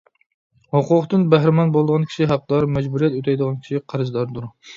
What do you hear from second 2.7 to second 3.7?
مەجبۇرىيەت ئۆتەيدىغان